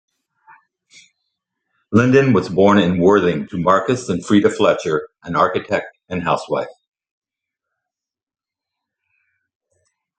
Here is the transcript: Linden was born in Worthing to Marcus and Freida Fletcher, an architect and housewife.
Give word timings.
Linden 1.91 2.33
was 2.33 2.49
born 2.49 2.79
in 2.79 2.97
Worthing 2.99 3.47
to 3.49 3.57
Marcus 3.59 4.09
and 4.09 4.25
Freida 4.25 4.49
Fletcher, 4.51 5.09
an 5.21 5.35
architect 5.35 5.95
and 6.09 6.23
housewife. 6.23 6.69